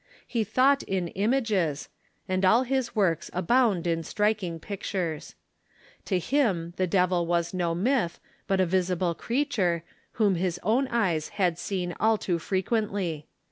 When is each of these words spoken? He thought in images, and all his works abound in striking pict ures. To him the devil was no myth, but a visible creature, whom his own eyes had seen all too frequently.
He 0.25 0.43
thought 0.43 0.81
in 0.81 1.09
images, 1.09 1.87
and 2.27 2.43
all 2.43 2.63
his 2.63 2.95
works 2.95 3.29
abound 3.33 3.85
in 3.85 4.01
striking 4.01 4.59
pict 4.59 4.91
ures. 4.95 5.35
To 6.05 6.17
him 6.17 6.73
the 6.77 6.87
devil 6.87 7.27
was 7.27 7.53
no 7.53 7.75
myth, 7.75 8.19
but 8.47 8.59
a 8.59 8.65
visible 8.65 9.13
creature, 9.13 9.83
whom 10.13 10.33
his 10.33 10.59
own 10.63 10.87
eyes 10.87 11.29
had 11.37 11.59
seen 11.59 11.93
all 11.99 12.17
too 12.17 12.39
frequently. 12.39 13.27